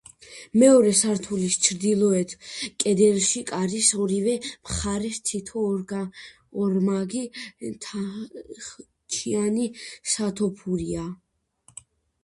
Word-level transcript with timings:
მეორე 0.61 0.91
სართულის 0.99 1.57
ჩრდილოეთ 1.65 2.31
კედელში, 2.83 3.41
კარის 3.51 3.89
ორივე 4.05 4.33
მხარეს, 4.47 5.19
თითო 5.33 5.67
ორმაგი 6.63 7.23
თახჩიანი 7.85 9.69
სათოფურია. 10.17 11.05